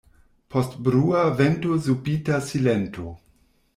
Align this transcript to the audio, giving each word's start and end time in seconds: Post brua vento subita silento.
Post 0.53 0.71
brua 0.87 1.21
vento 1.41 1.77
subita 1.89 2.41
silento. 2.49 3.07